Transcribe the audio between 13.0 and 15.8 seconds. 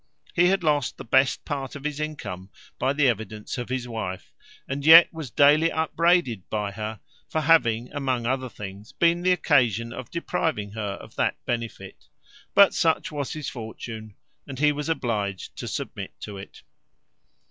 was his fortune, and he was obliged to